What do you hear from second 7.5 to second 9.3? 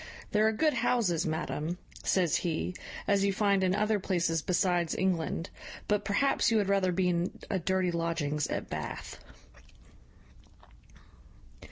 a dirty lodgings at Bath.'